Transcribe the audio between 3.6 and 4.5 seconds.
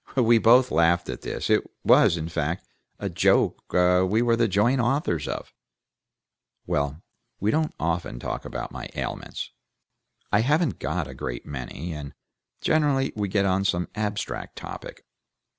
we were the